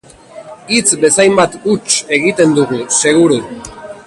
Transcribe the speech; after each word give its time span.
Hitz 0.77 0.95
bezainbat 1.03 1.59
huts 1.67 1.99
egiten 2.19 2.57
dugu, 2.61 2.81
seguru. 3.05 3.43